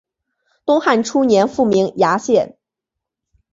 [0.65, 2.57] 东汉初年复名衙县。